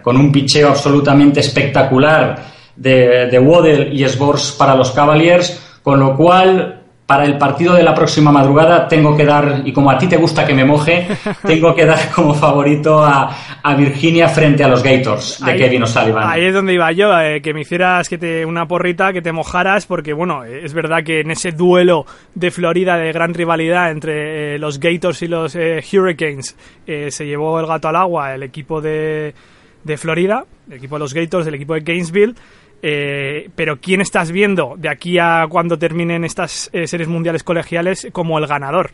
[0.02, 6.16] con un picheo absolutamente espectacular de, de Waddell y Sbors para los Cavaliers, con lo
[6.16, 6.79] cual
[7.10, 10.16] para el partido de la próxima madrugada tengo que dar, y como a ti te
[10.16, 11.08] gusta que me moje,
[11.44, 15.82] tengo que dar como favorito a, a Virginia frente a los Gators de ahí, Kevin
[15.82, 16.22] O'Sullivan.
[16.24, 19.32] Ahí es donde iba yo, eh, que me hicieras que te, una porrita, que te
[19.32, 24.54] mojaras, porque bueno, es verdad que en ese duelo de Florida de gran rivalidad entre
[24.54, 28.44] eh, los Gators y los eh, Hurricanes eh, se llevó el gato al agua el
[28.44, 29.34] equipo de,
[29.82, 32.36] de Florida, el equipo de los Gators, el equipo de Gainesville.
[32.82, 38.08] Eh, pero ¿quién estás viendo de aquí a cuando terminen estas eh, series mundiales colegiales
[38.12, 38.92] como el ganador?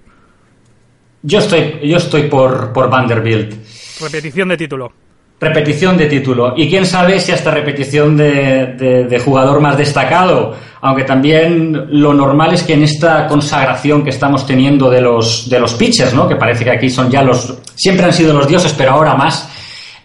[1.23, 3.55] Yo estoy, yo estoy por, por Vanderbilt.
[4.01, 4.93] Repetición de título.
[5.39, 6.55] Repetición de título.
[6.57, 10.55] Y quién sabe si hasta repetición de, de, de, jugador más destacado.
[10.81, 15.61] Aunque también lo normal es que en esta consagración que estamos teniendo de los, de
[15.61, 16.29] los pitchers, ¿no?
[16.29, 17.59] que parece que aquí son ya los.
[17.75, 19.51] siempre han sido los dioses, pero ahora más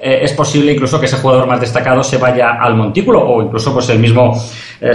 [0.04, 3.72] eh, es posible incluso que ese jugador más destacado se vaya al montículo o incluso
[3.72, 4.36] pues el mismo
[4.82, 4.94] eh,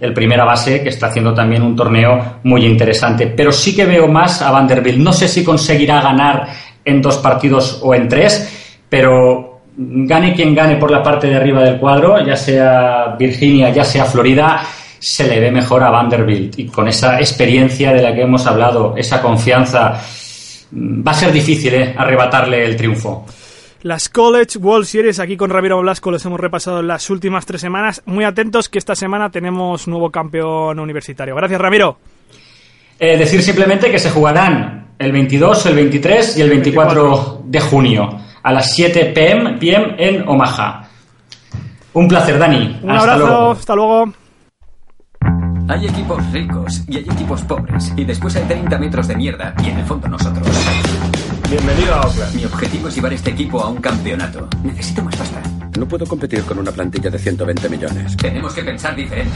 [0.00, 3.28] el primera base, que está haciendo también un torneo muy interesante.
[3.28, 4.98] Pero sí que veo más a Vanderbilt.
[4.98, 6.48] No sé si conseguirá ganar
[6.84, 11.62] en dos partidos o en tres, pero gane quien gane por la parte de arriba
[11.62, 14.62] del cuadro, ya sea Virginia, ya sea Florida,
[14.98, 16.58] se le ve mejor a Vanderbilt.
[16.58, 20.00] Y con esa experiencia de la que hemos hablado, esa confianza,
[20.72, 21.94] mm, va a ser difícil ¿eh?
[21.96, 23.24] arrebatarle el triunfo.
[23.82, 27.60] Las College World Series, aquí con Ramiro Blasco los hemos repasado en las últimas tres
[27.60, 28.02] semanas.
[28.06, 31.36] Muy atentos que esta semana tenemos nuevo campeón universitario.
[31.36, 31.96] Gracias, Ramiro.
[32.98, 38.20] Eh, decir simplemente que se jugarán el 22, el 23 y el 24, de junio
[38.42, 40.88] a las 7 pm, PM en Omaha.
[41.92, 42.80] Un placer, Dani.
[42.82, 44.12] Un abrazo, hasta luego.
[45.68, 47.92] Hay equipos ricos y hay equipos pobres.
[47.96, 50.48] Y después hay 30 metros de mierda y en el fondo nosotros.
[51.50, 52.34] Bienvenido a Oakland.
[52.34, 54.46] Mi objetivo es llevar este equipo a un campeonato.
[54.62, 55.40] Necesito más pasta.
[55.78, 58.18] No puedo competir con una plantilla de 120 millones.
[58.18, 59.32] Tenemos que pensar diferente.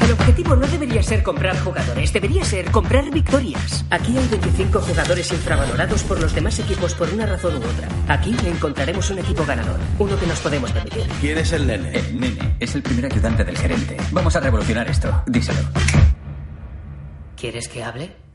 [0.00, 3.84] El objetivo no debería ser comprar jugadores, debería ser comprar victorias.
[3.90, 7.88] Aquí hay 25 jugadores infravalorados por los demás equipos por una razón u otra.
[8.08, 11.06] Aquí encontraremos un equipo ganador, uno que nos podemos permitir.
[11.20, 11.90] ¿Quién es el nene?
[11.92, 13.98] El nene es el primer ayudante del gerente.
[14.12, 15.24] Vamos a revolucionar esto.
[15.26, 15.60] Díselo.
[17.36, 18.25] ¿Quieres que hable?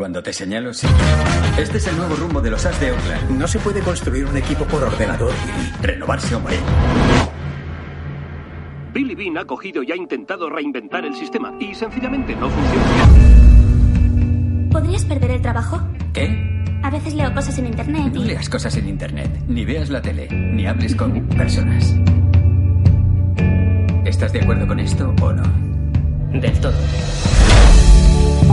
[0.00, 0.86] Cuando te señalo, sí.
[1.58, 3.38] Este es el nuevo rumbo de los As de Oakland.
[3.38, 5.30] No se puede construir un equipo por ordenador.
[5.82, 6.58] Renovarse o morir.
[8.94, 13.08] Billy Bean ha cogido y ha intentado reinventar el sistema y sencillamente no funciona.
[14.72, 15.86] ¿Podrías perder el trabajo?
[16.14, 16.64] ¿Qué?
[16.82, 18.28] A veces leo cosas en internet No y...
[18.28, 21.94] leas cosas en internet, ni veas la tele, ni hables con personas.
[24.06, 25.42] ¿Estás de acuerdo con esto o no?
[26.40, 26.72] Del todo.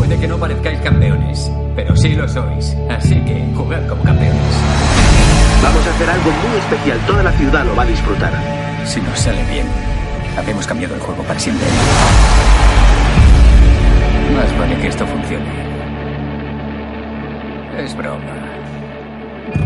[0.08, 2.78] Puede que no parezcáis campeones, pero sí lo sois.
[2.89, 4.56] Así que jugad como campeones.
[5.62, 6.98] Vamos a hacer algo muy especial.
[7.06, 8.32] Toda la ciudad lo va a disfrutar.
[8.86, 9.67] Si nos sale bien,
[10.38, 11.67] habemos cambiado el juego para siempre.
[14.34, 15.46] Más vale que esto funcione.
[17.78, 18.32] Es broma.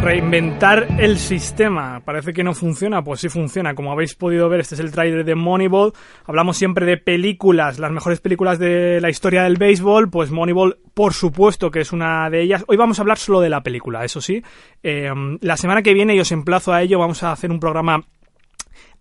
[0.02, 2.02] Reinventar el sistema.
[2.04, 3.76] Parece que no funciona, pues sí funciona.
[3.76, 5.94] Como habéis podido ver, este es el tráiler de Moneyball.
[6.26, 10.10] Hablamos siempre de películas, las mejores películas de la historia del béisbol.
[10.10, 12.64] Pues Moneyball, por supuesto que es una de ellas.
[12.68, 14.44] Hoy vamos a hablar solo de la película, eso sí.
[14.84, 18.04] Eh, la semana que viene, y os emplazo a ello, vamos a hacer un programa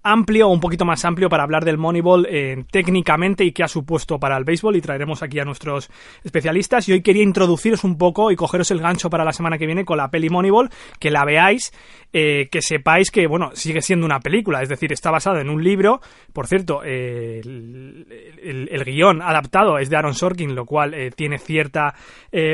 [0.02, 4.18] amplio un poquito más amplio para hablar del Moneyball eh, técnicamente y qué ha supuesto
[4.18, 5.90] para el béisbol y traeremos aquí a nuestros
[6.24, 6.88] especialistas.
[6.88, 9.84] Y hoy quería introduciros un poco y cogeros el gancho para la semana que viene
[9.84, 11.72] con la peli Moneyball, que la veáis,
[12.12, 15.62] eh, que sepáis que, bueno, sigue siendo una película, es decir, está basada en un
[15.62, 16.00] libro,
[16.32, 21.38] por cierto, eh, el, el- guion adaptado es de Aaron Sorkin, lo cual eh, tiene
[21.38, 21.94] cierta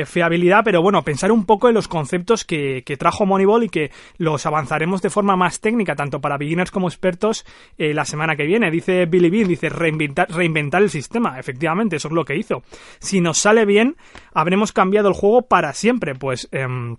[0.05, 3.91] fiabilidad, pero bueno, pensar un poco en los conceptos que, que trajo Moneyball y que
[4.17, 7.36] los avanzaremos de forma más técnica, tanto para beginners como expertos,
[7.77, 8.71] eh, la semana que viene.
[8.71, 12.63] Dice Billy Bean, dice reinventar, reinventar el sistema, efectivamente, eso es lo que hizo.
[12.99, 13.95] Si nos sale bien,
[14.33, 16.47] habremos cambiado el juego para siempre, pues...
[16.51, 16.97] em,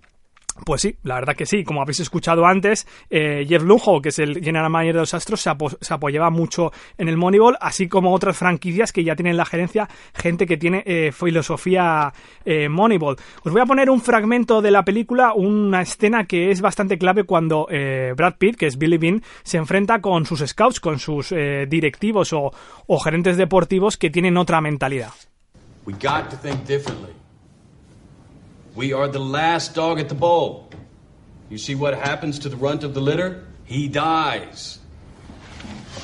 [0.65, 1.63] pues sí, la verdad que sí.
[1.63, 5.41] Como habéis escuchado antes, eh, Jeff Lujo, que es el general manager de los Astros,
[5.41, 9.31] se, apo- se apoyaba mucho en el Moneyball, así como otras franquicias que ya tienen
[9.31, 12.13] en la gerencia gente que tiene eh, filosofía
[12.45, 13.17] eh, Moneyball.
[13.43, 17.23] Os voy a poner un fragmento de la película, una escena que es bastante clave
[17.23, 21.29] cuando eh, Brad Pitt, que es Billy Bean, se enfrenta con sus scouts, con sus
[21.67, 22.51] directivos o,
[23.03, 25.11] gerentes deportivos que tienen otra mentalidad.
[28.79, 30.69] We are the last dog at the bowl.
[31.49, 33.45] You see what happens to the runt of the litter?
[33.65, 34.79] He dies.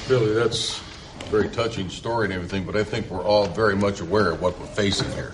[0.10, 0.82] Billy, that's
[1.22, 4.42] a very touching story and everything, but I think we're all very much aware of
[4.42, 5.32] what we're facing here.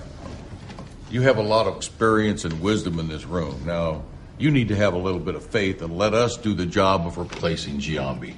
[1.09, 3.59] You have a lot of experience and wisdom in this room.
[3.65, 4.03] Now,
[4.37, 7.07] you need to have a little bit of faith and let us do the job
[7.07, 8.35] of replacing Giambi.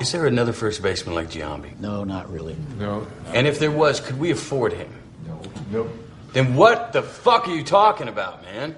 [0.00, 1.78] Is there another first baseman like Giambi?
[1.78, 2.56] No, not really.
[2.76, 3.06] No.
[3.34, 4.92] And if there was, could we afford him?
[5.28, 5.40] No.
[5.70, 6.01] Nope.
[6.32, 8.74] Then what the fuck are you talking about, man?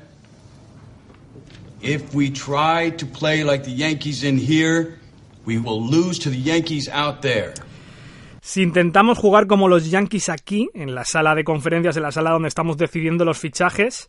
[1.81, 4.99] If we try to play like the Yankees in here,
[5.45, 7.55] we will lose to the Yankees out there.
[8.41, 12.31] Si intentamos jugar como los Yankees aquí, en la sala de conferencias, en la sala
[12.31, 14.09] donde estamos decidiendo los fichajes,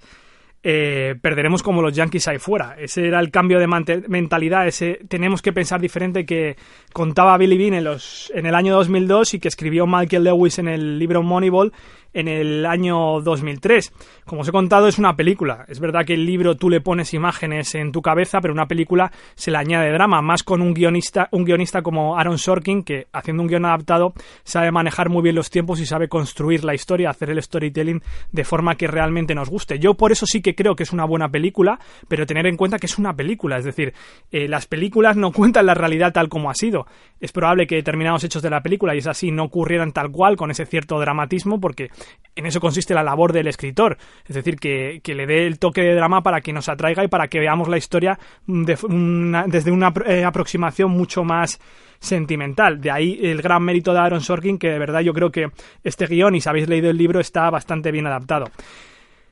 [0.68, 2.76] eh, perderemos como los Yankees ahí fuera.
[2.80, 6.58] Ese era el cambio de mentalidad, ese tenemos que pensar diferente que
[6.91, 10.68] contaba Billy Bean en, los, en el año 2002 y que escribió Michael Lewis en
[10.68, 11.72] el libro Moneyball,
[12.16, 13.93] en el año 2003.
[14.26, 15.66] Como os he contado, es una película.
[15.68, 19.11] Es verdad que el libro tú le pones imágenes en tu cabeza, pero una película
[19.36, 23.43] se le añade drama, más con un guionista, un guionista como Aaron Sorkin, que haciendo
[23.43, 24.13] un guion adaptado
[24.43, 28.01] sabe manejar muy bien los tiempos y sabe construir la historia, hacer el storytelling
[28.32, 29.78] de forma que realmente nos guste.
[29.78, 32.80] Yo por eso sí que creo que es una buena película, pero tener en cuenta
[32.80, 33.93] que es una película, es decir,
[34.32, 36.88] eh, las películas no cuentan la realidad tal como ha sido.
[37.20, 40.38] Es probable que determinados hechos de la película, y es así, no ocurrieran tal cual,
[40.38, 41.89] con ese cierto dramatismo, porque
[42.36, 43.97] en eso consiste la labor del escritor.
[44.26, 47.28] Es decir, que, le dé el toque de drama para que nos atraiga y para
[47.28, 51.60] que veamos la historia desde una eh, aproximación mucho más
[51.99, 52.82] sentimental.
[52.82, 55.49] De ahí el gran mérito de Aaron Sorkin, que de verdad yo creo que
[55.84, 58.47] este guion, y si habéis leído el libro, está bastante bien adaptado.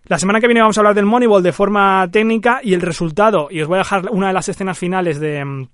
[0.06, 3.48] La semana que viene vamos a hablar del Moneyball de forma técnica y el resultado,
[3.50, 5.68] y os voy a dejar una de las escenas finales de,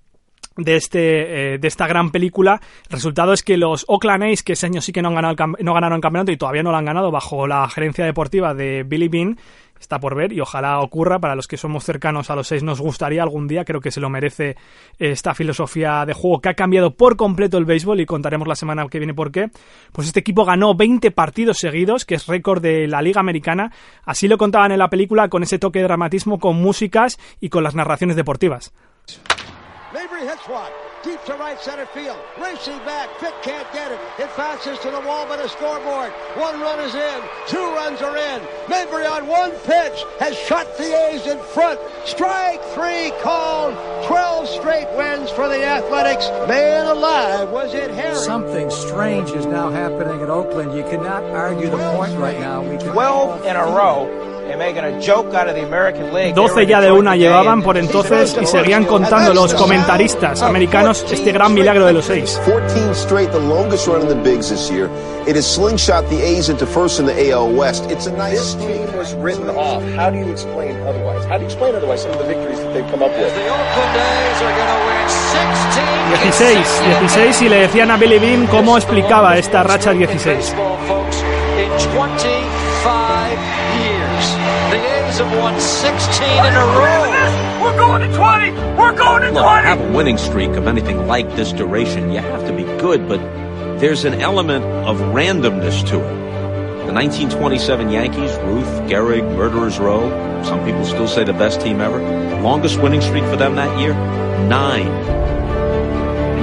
[0.60, 2.62] de, este, eh, de esta gran película.
[2.90, 5.36] El resultado es que los Oakland A's, que ese año sí que no, han ganado
[5.60, 8.84] no ganaron el campeonato y todavía no lo han ganado bajo la gerencia deportiva de
[8.84, 9.38] Billy Bean,
[9.80, 11.20] está por ver y ojalá ocurra.
[11.20, 14.02] Para los que somos cercanos a los seis nos gustaría algún día, creo que se
[14.02, 14.56] lo merece
[14.98, 18.86] esta filosofía de juego que ha cambiado por completo el béisbol y contaremos la semana
[18.90, 19.50] que viene por qué.
[19.92, 23.72] Pues este equipo ganó 20 partidos seguidos, que es récord de la Liga Americana.
[24.04, 27.64] Así lo contaban en la película con ese toque de dramatismo, con músicas y con
[27.64, 28.74] las narraciones deportivas.
[31.02, 32.18] Deep to right center field.
[32.42, 33.10] Racing back.
[33.20, 34.00] Pitt can't get it.
[34.18, 36.12] It bounces to the wall by the scoreboard.
[36.36, 37.22] One run is in.
[37.48, 38.42] Two runs are in.
[38.70, 41.80] Mabry on one pitch has shut the A's in front.
[42.04, 43.76] Strike three called.
[44.08, 46.28] 12 straight wins for the Athletics.
[46.50, 48.16] Man alive, was it Harry?
[48.16, 50.76] Something strange is now happening at Oakland.
[50.76, 52.62] You cannot argue the point right now.
[52.62, 54.39] We 12 in a row
[56.34, 61.54] 12 ya de una llevaban por entonces y seguían contando los comentaristas americanos este gran
[61.54, 62.40] milagro de los seis.
[62.46, 64.90] 14 straight, the longest run in the bigs this year.
[65.28, 67.86] It has slingshot the A's into first in the AL West.
[67.92, 69.84] It's a nice this team was written off.
[69.96, 71.26] How do you explain otherwise?
[71.26, 73.34] How do you explain otherwise some of the victories that they've come up with?
[73.34, 75.10] The Oakland A's are going to win
[75.70, 80.56] 16 16 y le decían a Billy Bean cómo explicaba esta racha 16.
[85.20, 87.64] In 25 The A's have won 16 in a row.
[87.64, 88.52] We're going to 20.
[88.78, 89.34] We're going to 20.
[89.34, 93.06] Look, have a winning streak of anything like this duration, you have to be good,
[93.08, 93.20] but
[93.80, 96.20] there's an element of randomness to it.
[96.86, 100.10] The 1927 Yankees, Ruth, Gehrig, Murderers Row,
[100.44, 102.00] some people still say the best team ever.
[102.42, 103.94] Longest winning streak for them that year,
[104.48, 105.19] nine.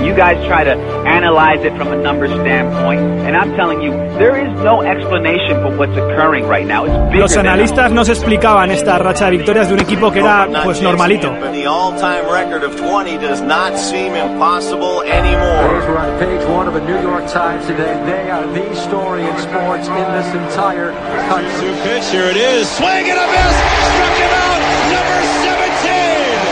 [0.06, 0.70] You guys try to
[1.04, 3.90] analyze it from a number standpoint, and I'm telling you,
[4.22, 6.84] there is no explanation for what's occurring right now.
[6.84, 10.48] It's bigger Los analistas nos explicaban esta racha de victorias de un equipo que era
[10.62, 11.32] pues normalito.
[11.50, 15.82] The all-time record of 20 does not seem impossible anymore.
[15.88, 17.98] We're on page one of the New York Times today.
[18.06, 20.92] They are the story in sports in this entire
[21.26, 21.74] country.
[21.82, 22.70] Pitch, here it is.
[22.70, 23.54] Swing and a miss.
[23.90, 24.60] Struck him out.
[24.86, 25.18] Number
[25.50, 26.46] 17.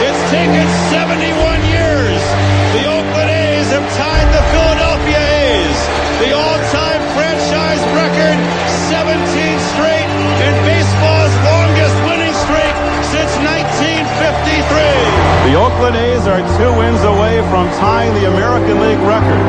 [0.00, 1.27] It's taken 71
[15.48, 19.40] The Oakland A's are two wins away from tying the American League record.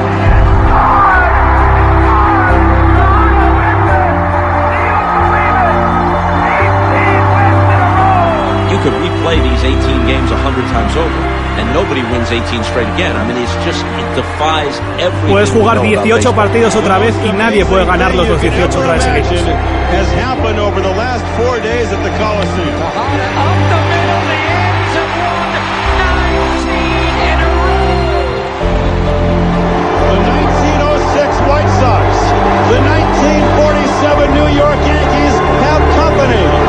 [8.71, 11.39] You could replay these 18 games 100 times over.
[11.59, 13.17] and nobody wins 18 straight again.
[13.17, 15.35] I mean, it's just, it defies everything.
[15.35, 19.43] Puedes jugar 18 partidos otra vez y nadie puede ganar los 18 otra vez seguidos.
[19.43, 19.57] White
[23.67, 24.68] Sox, the
[32.79, 36.68] 1947 New York Yankees have company.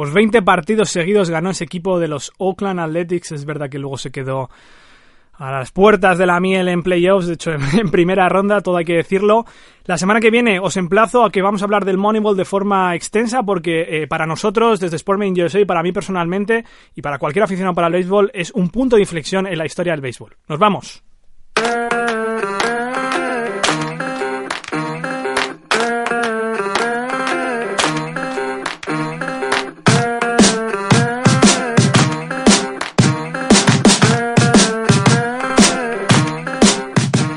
[0.00, 3.32] Pues 20 partidos seguidos ganó ese equipo de los Oakland Athletics.
[3.32, 4.48] Es verdad que luego se quedó
[5.34, 8.86] a las puertas de la miel en playoffs, de hecho en primera ronda, todo hay
[8.86, 9.44] que decirlo.
[9.84, 12.94] La semana que viene os emplazo a que vamos a hablar del Moneyball de forma
[12.94, 17.74] extensa porque eh, para nosotros, desde Sportman USA, para mí personalmente y para cualquier aficionado
[17.74, 20.34] para el béisbol, es un punto de inflexión en la historia del béisbol.
[20.48, 21.04] Nos vamos.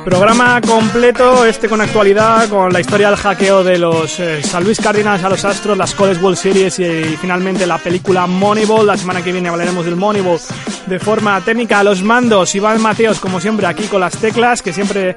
[0.04, 4.80] Programa completo, este con actualidad, con la historia del hackeo de los eh, San Luis
[4.80, 8.86] Cardinals a los Astros, las College World Series y, finalmente la película Moneyball.
[8.86, 10.40] La semana que viene hablaremos del Moneyball
[10.88, 11.82] de forma técnica.
[11.84, 15.16] Los mandos, Iván Mateos, como siempre, aquí con las teclas, que siempre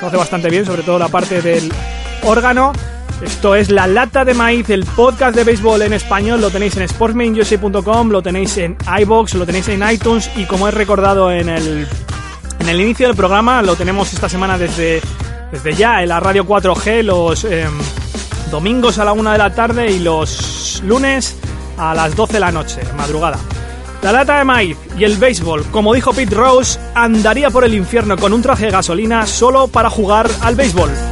[0.00, 1.70] conoce bastante bien, sobre todo la parte del
[2.22, 2.72] órgano.
[3.22, 6.40] Esto es La Lata de Maíz, el podcast de béisbol en español.
[6.40, 10.70] Lo tenéis en sportsmanusa.com, lo tenéis en iBox, lo tenéis en iTunes y como he
[10.70, 11.86] recordado en el
[12.62, 15.00] en el inicio del programa lo tenemos esta semana desde,
[15.50, 17.72] desde ya en la radio 4G, los em,
[18.52, 21.36] domingos a la 1 de la tarde y los lunes
[21.76, 23.38] a las 12 de la noche, madrugada.
[24.02, 28.16] La lata de maíz y el béisbol, como dijo Pete Rose, andaría por el infierno
[28.16, 31.11] con un traje de gasolina solo para jugar al béisbol.